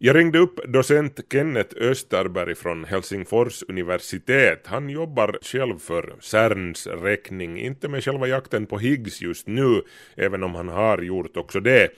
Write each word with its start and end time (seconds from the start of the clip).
Jag 0.00 0.16
ringde 0.16 0.38
upp 0.38 0.56
docent 0.64 1.20
Kenneth 1.32 1.74
Österberg 1.90 2.54
från 2.54 2.84
Helsingfors 2.84 3.62
universitet. 3.68 4.66
Han 4.66 4.90
jobbar 4.90 5.38
själv 5.42 5.78
för 5.78 6.04
CERNs 6.20 6.86
räkning, 6.86 7.58
inte 7.58 7.88
med 7.88 8.04
själva 8.04 8.26
jakten 8.26 8.66
på 8.66 8.78
Higgs 8.78 9.22
just 9.22 9.46
nu, 9.46 9.82
även 10.16 10.42
om 10.42 10.54
han 10.54 10.68
har 10.68 10.98
gjort 10.98 11.36
också 11.36 11.60
det. 11.60 11.88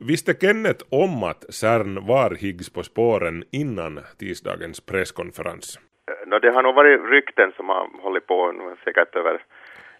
Visste 0.00 0.34
Kenneth 0.34 0.84
om 0.90 1.22
att 1.22 1.54
CERN 1.54 2.06
var 2.06 2.30
Higgs 2.30 2.72
på 2.72 2.82
spåren 2.82 3.44
innan 3.52 4.00
tisdagens 4.18 4.80
presskonferens? 4.80 5.78
No, 6.26 6.38
det 6.38 6.50
har 6.50 6.62
nog 6.62 6.74
varit 6.74 7.10
rykten 7.10 7.52
som 7.56 7.68
har 7.68 7.88
hållit 8.02 8.26
på 8.26 8.38
säkert 8.84 9.16
över 9.16 9.34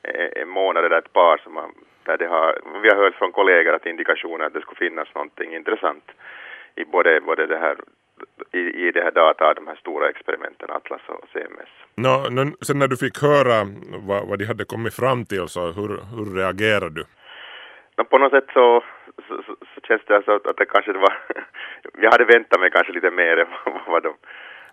eh, 0.02 0.42
en 0.42 0.48
månad 0.48 0.84
eller 0.84 0.98
ett 0.98 1.12
par 1.12 1.36
som 1.38 1.56
har, 1.56 1.70
där 2.02 2.18
det 2.18 2.26
har, 2.26 2.58
vi 2.82 2.88
har 2.88 2.96
hört 2.96 3.14
från 3.14 3.32
kollegor 3.32 3.74
att 3.74 3.86
indikationer 3.86 4.44
att 4.44 4.54
det 4.54 4.60
skulle 4.60 4.88
finnas 4.88 5.14
någonting 5.14 5.54
intressant 5.54 6.04
i 6.80 6.84
både, 6.84 7.20
både 7.20 7.46
det 7.46 7.58
här 7.58 7.76
i, 8.52 8.58
i 8.58 8.92
det 8.92 9.02
här 9.02 9.10
data, 9.10 9.54
de 9.54 9.66
här 9.66 9.76
stora 9.76 10.08
experimenten 10.08 10.70
Atlas 10.70 11.00
och 11.08 11.28
CMS. 11.32 11.68
No, 11.94 12.30
no, 12.30 12.42
sen 12.66 12.78
när 12.78 12.88
du 12.88 12.96
fick 12.96 13.22
höra 13.22 13.56
vad, 14.08 14.28
vad 14.28 14.38
de 14.38 14.44
hade 14.44 14.64
kommit 14.64 14.94
fram 14.94 15.24
till 15.24 15.48
så 15.48 15.60
hur, 15.60 15.88
hur 15.88 16.26
reagerade 16.40 16.94
du? 16.94 17.04
No, 17.96 18.04
på 18.04 18.18
något 18.18 18.32
sätt 18.32 18.48
så, 18.52 18.84
så, 19.28 19.42
så, 19.46 19.56
så 19.74 19.80
känns 19.86 20.02
det 20.06 20.16
alltså 20.16 20.32
att 20.32 20.56
det 20.56 20.66
kanske 20.66 20.92
det 20.92 20.98
var, 20.98 21.14
jag 22.02 22.10
hade 22.12 22.24
väntat 22.24 22.60
mig 22.60 22.70
kanske 22.70 22.92
lite 22.92 23.10
mer 23.10 23.36
än 23.36 23.48
vad, 23.86 24.02
de, 24.02 24.14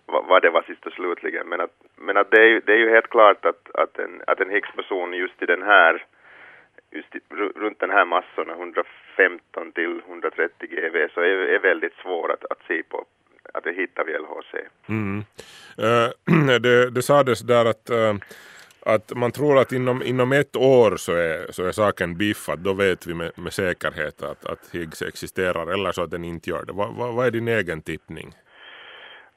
vad, 0.06 0.42
det 0.42 0.50
var 0.50 0.62
sist 0.62 0.86
och 0.86 0.92
slutligen, 0.92 1.48
men 1.48 1.60
att, 1.60 1.74
men 1.96 2.16
att 2.16 2.30
det, 2.30 2.40
är, 2.42 2.60
det 2.66 2.72
är 2.72 2.78
ju 2.78 2.90
helt 2.90 3.10
klart 3.10 3.44
att, 3.44 3.62
att 3.74 3.98
en, 3.98 4.22
att 4.26 4.40
en 4.40 4.50
Higgs-person 4.50 5.12
just 5.12 5.42
i 5.42 5.46
den 5.46 5.62
här 5.62 6.04
just 6.90 7.14
i, 7.14 7.20
runt 7.34 7.80
den 7.80 7.90
här 7.90 8.04
massorna, 8.04 8.54
115 9.16 9.72
till 9.72 10.02
130 10.08 10.68
GV, 10.68 11.08
så 11.14 11.20
är, 11.20 11.36
är 11.54 11.58
väldigt 11.58 11.94
svår 12.02 12.32
att, 12.32 12.44
att 12.50 12.58
se 12.68 12.82
på, 12.82 13.04
att 13.54 13.64
det 13.64 13.72
hittar 13.72 14.04
vi 14.04 14.12
LHC. 14.12 14.54
Mm. 14.88 15.24
Uh, 15.78 16.58
det, 16.60 16.90
det 16.90 17.02
sades 17.02 17.40
där 17.40 17.64
att 17.64 17.90
uh, 17.90 18.14
att 18.86 19.16
man 19.16 19.32
tror 19.32 19.58
att 19.58 19.72
inom, 19.72 20.02
inom 20.02 20.32
ett 20.32 20.56
år 20.56 20.96
så 20.96 21.12
är, 21.12 21.52
så 21.52 21.64
är 21.64 21.72
saken 21.72 22.16
biffad, 22.16 22.58
då 22.58 22.72
vet 22.72 23.06
vi 23.06 23.14
med, 23.14 23.30
med 23.36 23.52
säkerhet 23.52 24.22
att, 24.22 24.44
att 24.46 24.74
Higgs 24.74 25.02
existerar 25.02 25.72
eller 25.74 25.92
så 25.92 26.02
att 26.02 26.10
den 26.10 26.24
inte 26.24 26.50
gör 26.50 26.64
det. 26.64 26.72
Vad 26.72 26.94
va, 26.94 27.12
va 27.12 27.26
är 27.26 27.30
din 27.30 27.48
egen 27.48 27.82
tippning? 27.82 28.28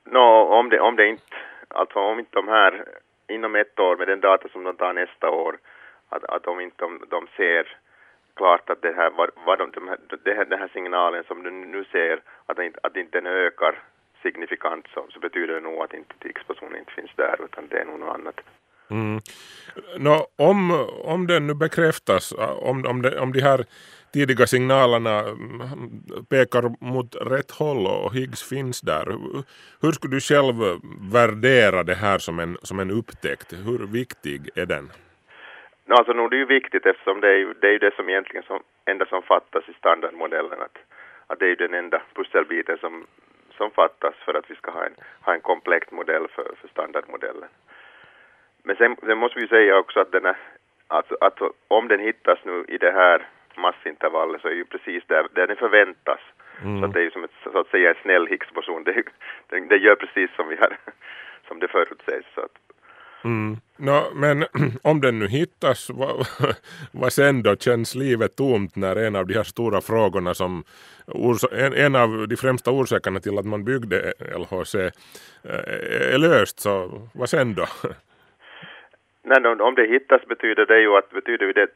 No, 0.06 0.28
om 0.60 0.70
det, 0.70 0.80
om 0.80 0.96
det 0.96 1.08
inte, 1.08 1.36
alltså 1.68 2.00
om 2.00 2.20
inte 2.20 2.32
de 2.34 2.48
här 2.48 2.86
inom 3.28 3.56
ett 3.56 3.80
år 3.80 3.98
med 3.98 4.08
den 4.08 4.20
data 4.20 4.50
som 4.50 4.64
de 4.64 4.76
tar 4.76 4.94
nästa 4.94 5.30
år 5.30 5.58
att, 6.10 6.24
att 6.24 6.48
om 6.48 6.60
inte 6.60 6.76
de, 6.78 7.04
de 7.10 7.28
ser 7.38 7.78
klart 8.36 8.70
att 8.70 8.82
det 8.82 8.94
här, 8.94 9.10
vad, 9.10 9.30
vad 9.46 9.60
de, 9.60 9.72
de 9.72 9.88
här, 9.88 9.98
det 10.24 10.34
här, 10.34 10.46
den 10.46 10.60
här 10.60 10.72
signalen 10.74 11.24
som 11.24 11.44
du 11.44 11.52
nu 11.52 11.86
ser, 11.92 12.22
att, 12.46 12.60
inte, 12.60 12.80
att 12.84 12.96
inte 12.96 13.18
den 13.18 13.28
ökar 13.28 13.84
signifikant 14.24 14.86
så, 14.94 15.06
så 15.10 15.20
betyder 15.20 15.54
det 15.54 15.60
nog 15.60 15.84
att 15.84 15.94
inte 15.94 16.14
tidspersonen 16.20 16.80
inte 16.80 16.92
finns 16.92 17.12
där 17.16 17.46
utan 17.46 17.68
det 17.68 17.80
är 17.82 17.86
nog 17.86 18.00
något 18.00 18.16
annat. 18.16 18.40
Mm. 18.92 19.20
Nå, 19.98 20.28
om, 20.36 20.88
om 21.04 21.28
det 21.28 21.40
nu 21.40 21.54
bekräftas, 21.54 22.34
om, 22.38 22.86
om, 22.86 23.02
de, 23.02 23.18
om 23.20 23.34
de 23.34 23.42
här 23.42 23.66
tidiga 24.14 24.48
signalerna 24.48 25.20
mm, 25.20 26.26
pekar 26.30 26.86
mot 26.86 27.16
rätt 27.16 27.52
håll 27.52 27.88
och 27.88 28.14
Higgs 28.14 28.44
finns 28.44 28.82
där, 28.82 29.06
hur 29.82 29.92
skulle 29.92 30.16
du 30.16 30.22
själv 30.22 30.56
värdera 31.12 31.84
det 31.84 31.96
här 31.96 32.18
som 32.18 32.40
en, 32.40 32.58
som 32.64 32.80
en 32.80 32.92
upptäckt? 32.92 33.54
Hur 33.54 33.88
viktig 33.88 34.50
är 34.56 34.66
den? 34.66 34.90
Alltså 35.90 36.14
nog 36.14 36.30
det 36.30 36.36
är 36.36 36.38
ju 36.38 36.46
viktigt 36.46 36.86
eftersom 36.86 37.22
det 37.22 37.28
är 37.28 37.38
ju 37.38 37.54
det, 37.62 37.68
är 37.68 37.80
det 37.80 37.96
som 37.96 38.10
egentligen 38.10 38.44
som, 38.44 38.64
enda 38.86 39.06
som 39.06 39.22
fattas 39.22 39.70
i 39.70 39.74
standardmodellen. 39.74 40.62
Att, 40.62 40.78
att 41.28 41.40
det 41.40 41.46
är 41.46 41.50
ju 41.50 41.56
den 41.56 41.74
enda 41.74 42.02
pusselbiten 42.14 42.78
som, 42.78 43.08
som 43.58 43.72
fattas 43.72 44.16
för 44.16 44.34
att 44.34 44.52
vi 44.52 44.56
ska 44.56 44.72
ha 44.72 44.86
en, 44.86 44.96
ha 45.22 45.34
en 45.34 45.42
komplex 45.42 45.92
modell 45.92 46.28
för, 46.28 46.52
för 46.62 46.68
standardmodellen. 46.68 47.50
Men 48.64 48.76
sen, 48.76 48.96
sen 49.06 49.18
måste 49.18 49.40
vi 49.40 49.48
säga 49.48 49.78
också 49.78 50.00
att, 50.00 50.12
den 50.12 50.26
är, 50.26 50.38
alltså, 50.88 51.18
att 51.22 51.40
om 51.68 51.88
den 51.88 52.00
hittas 52.00 52.40
nu 52.44 52.66
i 52.68 52.78
det 52.78 52.92
här 52.92 53.28
massintervallet 53.56 54.42
så 54.42 54.48
är 54.48 54.54
ju 54.54 54.66
precis 54.66 55.04
där, 55.08 55.28
där 55.34 55.48
den 55.48 55.56
förväntas. 55.56 56.20
Mm. 56.64 56.80
Så 56.80 56.86
att 56.86 56.94
det 56.94 57.00
är 57.00 57.04
ju 57.04 57.12
som 57.12 57.24
ett, 57.24 57.32
så 57.44 57.60
att 57.60 57.68
säga 57.68 57.90
en 57.90 58.02
snäll 58.02 58.28
Higgs-boson. 58.28 58.84
Det, 58.84 59.04
det, 59.50 59.60
det, 59.60 59.78
gör 59.78 59.96
precis 59.96 60.36
som 60.36 60.48
vi 60.48 60.56
har, 60.56 60.78
som 61.48 61.60
det 61.60 61.68
förutsägs. 61.68 62.28
Så 62.36 62.42
att, 62.42 62.58
Mm. 63.24 63.58
No, 63.78 64.14
men 64.14 64.46
om 64.84 65.02
den 65.02 65.20
nu 65.20 65.28
hittas, 65.28 65.90
vad, 65.90 66.28
vad 66.92 67.14
sen 67.14 67.44
då? 67.44 67.56
Känns 67.56 67.96
livet 67.96 68.36
tomt 68.36 68.76
när 68.76 68.96
en 68.96 69.16
av 69.16 69.28
de 69.28 69.34
här 69.34 69.44
stora 69.44 69.82
frågorna 69.82 70.34
som 70.34 70.64
en, 71.52 71.74
en 71.74 71.96
av 71.96 72.28
de 72.28 72.36
främsta 72.36 72.72
orsakerna 72.72 73.20
till 73.20 73.38
att 73.38 73.46
man 73.46 73.64
byggde 73.64 74.14
LHC 74.20 74.76
eh, 74.76 74.92
är 76.14 76.18
löst, 76.18 76.60
så 76.60 76.92
vad 77.14 77.30
sen 77.30 77.56
då? 77.56 77.66
Nej, 79.24 79.46
om 79.46 79.76
det 79.76 79.88
hittas 79.88 80.26
betyder 80.26 80.66
det 80.66 80.82
ju 80.82 80.98
att, 80.98 81.10
betyder 81.10 81.54
det, 81.54 81.68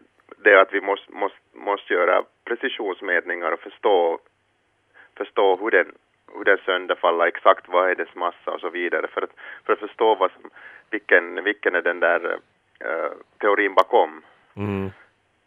det 0.43 0.61
att 0.61 0.73
vi 0.73 0.81
måste, 0.81 1.11
måste, 1.11 1.37
måste 1.53 1.93
göra 1.93 2.23
precisionsmätningar 2.45 3.51
och 3.51 3.59
förstå, 3.59 4.19
förstå 5.17 5.55
hur 5.55 5.71
den, 5.71 5.91
hur 6.37 6.43
den 6.43 6.57
sönderfaller, 6.65 7.25
exakt 7.25 7.65
vad 7.67 7.91
är 7.91 7.95
dess 7.95 8.15
massa 8.15 8.51
och 8.51 8.59
så 8.59 8.69
vidare 8.69 9.07
för 9.07 9.21
att, 9.21 9.33
för 9.65 9.73
att 9.73 9.79
förstå 9.79 10.15
vad 10.15 10.31
som, 10.31 10.49
vilken, 10.93 11.43
vilken 11.43 11.75
är 11.75 11.81
den 11.81 11.99
där 11.99 12.25
uh, 12.25 13.11
teorin 13.39 13.73
bakom. 13.73 14.21
Mm. 14.55 14.91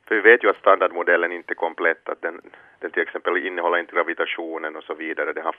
För 0.07 0.15
vi 0.15 0.21
vet 0.21 0.45
ju 0.45 0.51
att 0.51 0.57
standardmodellen 0.57 1.33
inte 1.33 1.53
är 1.53 1.55
komplett, 1.67 2.09
att 2.09 2.23
den, 2.23 2.41
den 2.81 2.91
till 2.91 3.03
exempel 3.03 3.47
innehåller 3.47 3.79
inte 3.79 3.95
gravitationen 3.95 4.77
och 4.77 4.85
så 4.85 4.95
vidare. 4.95 5.33
Det 5.33 5.43
har 5.43 5.57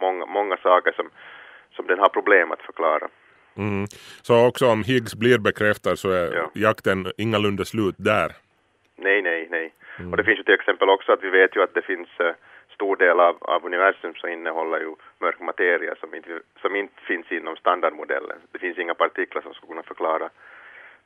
många, 0.00 0.26
många 0.26 0.56
saker 0.56 0.92
som, 0.92 1.10
som 1.76 1.86
den 1.86 1.98
har 1.98 2.08
problem 2.08 2.52
att 2.52 2.62
förklara. 2.62 3.08
Mm. 3.56 3.86
Så 4.22 4.46
också 4.48 4.66
om 4.66 4.82
Higgs 4.82 5.14
blir 5.14 5.38
bekräftad 5.38 5.96
så 5.96 6.10
är 6.10 6.34
ja. 6.34 6.50
jakten 6.54 7.06
ingalunda 7.16 7.64
slut 7.64 7.94
där? 7.98 8.32
Nej, 8.96 9.22
nej, 9.22 9.48
nej. 9.50 9.72
Mm. 9.98 10.10
Och 10.10 10.16
det 10.16 10.24
finns 10.24 10.38
ju 10.38 10.42
till 10.42 10.54
exempel 10.54 10.88
också 10.88 11.12
att 11.12 11.22
vi 11.22 11.30
vet 11.30 11.56
ju 11.56 11.62
att 11.62 11.74
det 11.74 11.82
finns 11.82 12.08
uh, 12.20 12.32
stor 12.80 12.96
del 12.96 13.20
av, 13.20 13.36
av 13.40 13.60
universum 13.70 14.14
så 14.20 14.26
innehåller 14.28 14.80
ju 14.80 14.90
mörk 15.24 15.40
materia 15.40 15.94
som 16.00 16.14
inte, 16.14 16.40
som 16.62 16.76
inte 16.76 17.00
finns 17.10 17.32
inom 17.32 17.56
standardmodellen. 17.56 18.38
Det 18.52 18.58
finns 18.58 18.78
inga 18.78 18.94
partiklar 18.94 19.42
som 19.42 19.54
skulle 19.54 19.72
kunna 19.72 19.82
förklara, 19.82 20.30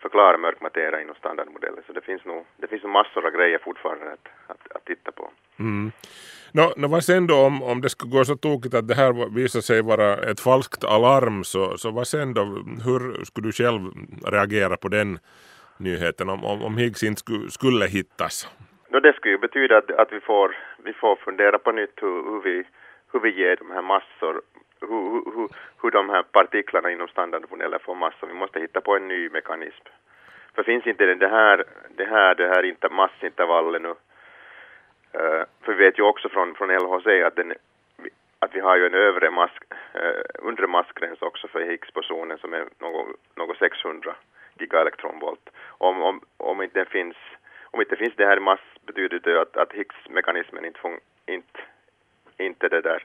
förklara 0.02 0.38
mörk 0.38 0.60
materia 0.60 1.00
inom 1.00 1.14
standardmodellen. 1.14 1.82
Så 1.86 1.92
det 1.92 2.04
finns 2.08 2.24
nog, 2.24 2.40
det 2.56 2.66
finns 2.66 2.82
nog 2.82 2.92
massor 2.92 3.26
av 3.26 3.32
grejer 3.38 3.58
fortfarande 3.58 4.12
att, 4.12 4.26
att, 4.46 4.76
att 4.76 4.84
titta 4.84 5.12
på. 5.12 5.30
Mm. 5.58 5.92
Nå, 6.52 6.72
no, 6.76 6.86
vad 6.86 7.04
sen 7.04 7.26
då 7.26 7.36
om, 7.36 7.62
om 7.62 7.80
det 7.80 7.88
skulle 7.88 8.12
gå 8.12 8.24
så 8.24 8.36
tokigt 8.36 8.74
att 8.74 8.88
det 8.88 8.94
här 8.94 9.34
visar 9.34 9.60
sig 9.60 9.82
vara 9.82 10.16
ett 10.30 10.40
falskt 10.40 10.84
alarm 10.84 11.44
så, 11.44 11.78
så 11.78 11.90
vad 11.90 12.06
sen 12.06 12.34
då? 12.34 12.42
Hur 12.84 13.24
skulle 13.24 13.48
du 13.48 13.52
själv 13.52 13.80
reagera 14.26 14.76
på 14.76 14.88
den 14.88 15.18
nyheten 15.76 16.28
om, 16.28 16.44
om, 16.44 16.62
om 16.62 16.76
Higgs 16.76 17.02
inte 17.02 17.18
skulle, 17.18 17.50
skulle 17.50 17.86
hittas? 17.86 18.48
No, 18.94 19.00
det 19.00 19.12
skulle 19.12 19.32
ju 19.34 19.38
betyda 19.38 19.76
att, 19.78 19.90
att 19.90 20.12
vi, 20.12 20.20
får, 20.20 20.56
vi 20.76 20.92
får 20.92 21.16
fundera 21.16 21.58
på 21.58 21.72
nytt 21.72 22.02
hur, 22.02 22.22
hur, 22.30 22.40
vi, 22.40 22.64
hur 23.12 23.20
vi 23.20 23.30
ger 23.30 23.56
de 23.56 23.70
här 23.70 23.82
massor, 23.82 24.42
hur, 24.80 25.12
hur, 25.34 25.48
hur 25.82 25.90
de 25.90 26.08
här 26.10 26.22
partiklarna 26.22 26.90
inom 26.90 27.08
standardmodellen 27.08 27.80
får 27.80 27.94
massor. 27.94 28.26
Vi 28.26 28.34
måste 28.34 28.60
hitta 28.60 28.80
på 28.80 28.96
en 28.96 29.08
ny 29.08 29.28
mekanism. 29.28 29.84
För 30.54 30.62
finns 30.62 30.86
inte 30.86 31.14
det 31.14 31.28
här, 31.28 31.64
det 31.96 32.04
här, 32.04 32.34
det 32.34 32.48
här 32.48 32.62
inte 32.62 32.88
massintervallet 32.88 33.82
nu, 33.82 33.88
uh, 33.88 33.94
eh, 35.12 35.44
för 35.62 35.72
vi 35.72 35.84
vet 35.84 35.98
ju 35.98 36.02
också 36.02 36.28
från, 36.28 36.54
från 36.54 36.68
LHC 36.68 37.06
att, 37.26 37.36
den, 37.36 37.54
att 38.38 38.54
vi 38.54 38.60
har 38.60 38.76
ju 38.76 38.86
en 38.86 38.94
övre 38.94 39.30
mask, 39.30 39.62
uh, 39.94 40.48
undre 40.48 40.66
massgräns 40.66 41.22
också 41.22 41.48
för 41.48 41.60
Higgs-bosonen 41.60 42.38
som 42.38 42.54
är 42.54 42.64
något, 42.78 43.06
något 43.36 43.58
600 43.58 44.14
gigaelektronvolt. 44.58 45.50
Om, 45.68 46.02
om, 46.02 46.20
om 46.36 46.62
inte 46.62 46.84
finns 46.84 47.16
om 47.74 47.80
inte 47.80 47.96
finns 47.96 48.16
det 48.16 48.26
här 48.26 48.40
mass 48.40 48.60
betyder 48.86 49.18
det 49.18 49.40
att, 49.40 49.56
att 49.56 49.72
Higgs-mekanismen 49.72 50.64
inte, 50.64 50.80
inte, 51.26 51.60
inte 52.38 52.68
det 52.68 52.80
där, 52.80 53.04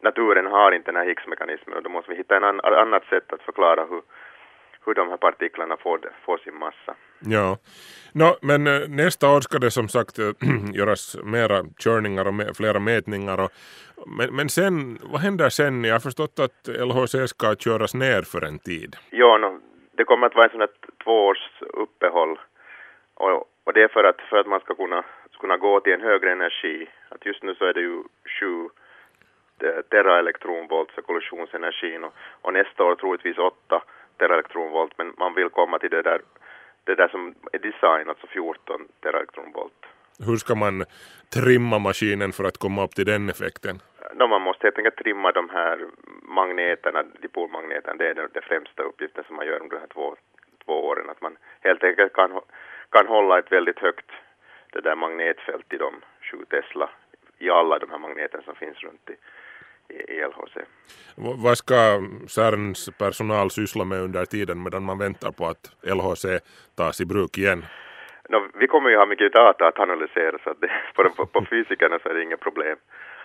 naturen 0.00 0.46
har 0.46 0.72
inte 0.72 0.90
den 0.90 0.96
här 0.96 1.08
Higgs-mekanismen 1.08 1.76
och 1.76 1.82
då 1.82 1.90
måste 1.90 2.10
vi 2.10 2.16
hitta 2.16 2.36
ett 2.36 2.42
an, 2.42 2.60
annat 2.60 3.04
sätt 3.04 3.32
att 3.32 3.42
förklara 3.42 3.84
hur, 3.84 4.02
hur 4.84 4.94
de 4.94 5.08
här 5.08 5.16
partiklarna 5.16 5.76
får, 5.76 6.12
får 6.24 6.38
sin 6.38 6.58
massa. 6.58 6.94
Ja, 7.18 7.58
no, 8.12 8.36
men 8.42 8.66
äh, 8.66 8.88
nästa 8.88 9.36
år 9.36 9.40
ska 9.40 9.58
det 9.58 9.70
som 9.70 9.88
sagt 9.88 10.18
äh, 10.18 10.30
göras 10.74 11.16
mera 11.24 11.64
körningar 11.78 12.26
och 12.26 12.34
med, 12.34 12.56
flera 12.56 12.78
mätningar. 12.78 13.40
Och, 13.40 13.50
men, 14.06 14.36
men 14.36 14.48
sen, 14.48 14.98
vad 15.02 15.20
händer 15.20 15.48
sen? 15.48 15.84
Jag 15.84 15.94
har 15.94 16.00
förstått 16.00 16.38
att 16.38 16.68
LHC 16.68 17.28
ska 17.28 17.54
köras 17.54 17.94
ner 17.94 18.22
för 18.22 18.44
en 18.44 18.58
tid. 18.58 18.96
Ja, 19.10 19.38
no, 19.38 19.60
det 19.92 20.04
kommer 20.04 20.26
att 20.26 20.34
vara 20.34 20.44
en 20.44 20.50
sån 20.50 20.60
här 20.60 20.70
tvåårs 21.04 21.50
uppehåll 21.60 22.38
och, 23.14 23.49
och 23.64 23.72
det 23.72 23.82
är 23.82 23.88
för 23.88 24.04
att, 24.04 24.20
för 24.20 24.36
att 24.36 24.46
man 24.46 24.60
ska 24.60 24.74
kunna, 24.74 25.04
kunna 25.40 25.56
gå 25.56 25.80
till 25.80 25.92
en 25.92 26.00
högre 26.00 26.32
energi. 26.32 26.88
Att 27.08 27.26
just 27.26 27.42
nu 27.42 27.54
så 27.54 27.64
är 27.64 27.74
det 27.74 27.80
ju 27.80 28.02
7 28.40 28.68
teraelektronvolt 29.90 30.90
för 30.92 31.02
kollisionsenergin 31.02 32.04
och, 32.04 32.14
och 32.42 32.52
nästa 32.52 32.84
år 32.84 32.94
troligtvis 32.96 33.38
8 33.38 33.82
teraelektronvolt 34.18 34.92
men 34.98 35.14
man 35.18 35.34
vill 35.34 35.48
komma 35.48 35.78
till 35.78 35.90
det 35.90 36.02
där, 36.02 36.20
det 36.84 36.94
där 36.94 37.08
som 37.08 37.34
är 37.52 37.58
design, 37.58 38.08
alltså 38.08 38.26
14 38.26 38.88
teraelektronvolt. 39.02 39.86
Hur 40.26 40.36
ska 40.36 40.54
man 40.54 40.84
trimma 41.34 41.78
maskinen 41.78 42.32
för 42.32 42.44
att 42.44 42.58
komma 42.58 42.84
upp 42.84 42.94
till 42.94 43.06
den 43.06 43.28
effekten? 43.28 43.80
no, 44.14 44.26
man 44.26 44.42
måste 44.42 44.66
helt 44.66 44.78
enkelt 44.78 44.96
trimma 44.96 45.32
de 45.32 45.48
här 45.48 45.86
magneterna, 46.22 47.02
dipolmagneterna, 47.22 47.96
det 47.96 48.08
är 48.08 48.14
den, 48.14 48.28
den 48.32 48.42
främsta 48.42 48.82
uppgiften 48.82 49.24
som 49.26 49.36
man 49.36 49.46
gör 49.46 49.62
under 49.62 49.76
de 49.76 49.80
här 49.80 49.94
två, 49.94 50.16
två 50.64 50.72
åren, 50.72 51.10
att 51.10 51.20
man 51.20 51.36
helt 51.60 51.84
enkelt 51.84 52.12
kan, 52.12 52.40
kan 52.90 53.06
hålla 53.06 53.38
ett 53.38 53.52
väldigt 53.52 53.78
högt 53.78 54.10
det 54.72 54.80
där 54.80 54.96
magnetfält 54.96 55.72
i 55.72 55.76
de 55.76 55.94
7 56.30 56.44
Tesla 56.50 56.90
i 57.38 57.50
alla 57.50 57.78
de 57.78 57.90
här 57.90 57.98
magneterna 57.98 58.42
som 58.42 58.54
finns 58.54 58.78
runt 58.82 59.10
i, 59.10 60.12
i 60.12 60.24
LHC. 60.26 60.56
Vad 61.16 61.58
ska 61.58 62.00
CERNs 62.28 62.90
personal 62.98 63.50
syssla 63.50 63.84
med 63.84 64.00
under 64.00 64.24
tiden 64.24 64.62
medan 64.62 64.82
man 64.82 64.98
väntar 64.98 65.32
på 65.32 65.46
att 65.46 65.64
LHC 65.82 66.24
tas 66.76 67.00
i 67.00 67.06
bruk 67.06 67.38
igen? 67.38 67.64
No, 68.28 68.48
vi 68.54 68.66
kommer 68.66 68.90
ju 68.90 68.96
ha 68.96 69.06
mycket 69.06 69.32
data 69.32 69.66
att 69.66 69.78
analysera 69.78 70.38
så 70.44 70.50
att 70.50 70.60
det, 70.60 70.70
på, 71.16 71.26
på 71.26 71.44
fysikerna 71.50 71.98
så 71.98 72.08
är 72.08 72.14
det 72.14 72.22
inget 72.22 72.40
problem. 72.40 72.76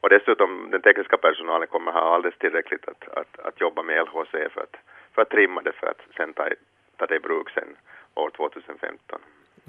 Och 0.00 0.08
dessutom 0.08 0.70
den 0.70 0.82
tekniska 0.82 1.16
personalen 1.16 1.68
kommer 1.68 1.92
ha 1.92 2.14
alldeles 2.14 2.38
tillräckligt 2.38 2.88
att, 2.88 3.08
att, 3.18 3.38
att 3.46 3.60
jobba 3.60 3.82
med 3.82 4.06
LHC 4.06 4.30
för 4.30 4.60
att, 4.60 4.76
för 5.14 5.22
att 5.22 5.30
trimma 5.30 5.62
det 5.62 5.72
för 5.72 5.86
att 5.86 6.02
sen 6.16 6.32
ta, 6.32 6.48
ta 6.96 7.06
det 7.06 7.16
i 7.16 7.20
bruk 7.20 7.50
sen 7.50 7.76
år 8.14 8.30
2015. 8.30 8.65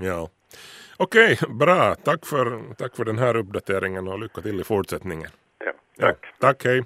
Ja. 0.02 0.30
Okej, 0.98 1.34
okay, 1.34 1.56
bra. 1.56 1.96
Tack 1.96 2.26
för, 2.26 2.74
tack 2.78 2.96
för 2.96 3.06
den 3.06 3.18
här 3.18 3.36
uppdateringen 3.36 4.08
och 4.08 4.20
lycka 4.20 4.42
till 4.42 4.62
i 4.62 4.64
fortsättningen. 4.64 5.30
Ja, 5.66 5.72
tack. 6.00 6.18
Ja, 6.22 6.30
tack, 6.40 6.66
hej. 6.66 6.84